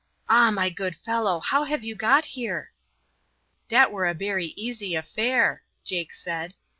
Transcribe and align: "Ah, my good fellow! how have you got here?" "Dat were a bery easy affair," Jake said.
"Ah, 0.27 0.49
my 0.49 0.71
good 0.71 0.95
fellow! 0.95 1.39
how 1.39 1.63
have 1.65 1.83
you 1.83 1.93
got 1.93 2.25
here?" 2.33 2.71
"Dat 3.67 3.91
were 3.91 4.07
a 4.07 4.15
bery 4.15 4.47
easy 4.57 4.95
affair," 4.95 5.61
Jake 5.83 6.15
said. 6.15 6.55